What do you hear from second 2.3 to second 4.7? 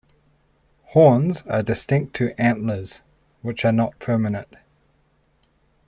antlers, which are not permanent.